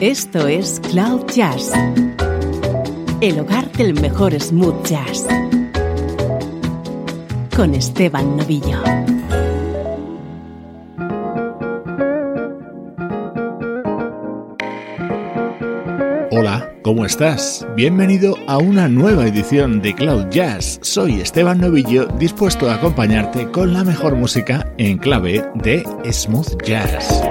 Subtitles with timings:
[0.00, 1.72] Esto es Cloud Jazz,
[3.22, 5.26] el hogar del mejor smooth jazz,
[7.56, 8.78] con Esteban Novillo.
[16.30, 17.66] Hola, ¿cómo estás?
[17.74, 20.78] Bienvenido a una nueva edición de Cloud Jazz.
[20.82, 27.22] Soy Esteban Novillo, dispuesto a acompañarte con la mejor música en clave de smooth jazz.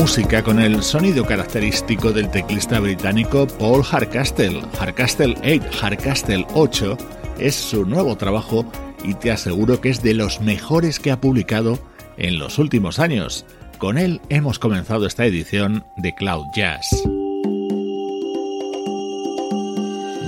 [0.00, 4.62] Música con el sonido característico del teclista británico Paul Hardcastle.
[4.78, 6.96] Hardcastle 8, Hardcastle 8
[7.38, 8.64] es su nuevo trabajo
[9.04, 11.78] y te aseguro que es de los mejores que ha publicado
[12.16, 13.44] en los últimos años.
[13.76, 16.86] Con él hemos comenzado esta edición de Cloud Jazz.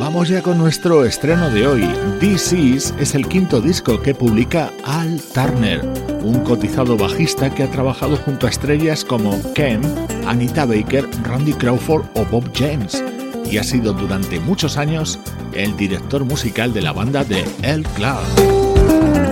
[0.02, 1.88] Vamos ya con nuestro estreno de hoy.
[2.19, 5.81] This Is es el quinto disco que publica Al Turner
[6.25, 9.81] un cotizado bajista que ha trabajado junto a estrellas como Ken,
[10.26, 13.00] Anita Baker, Randy Crawford o Bob James,
[13.49, 15.20] y ha sido durante muchos años
[15.54, 19.31] el director musical de la banda de El Club.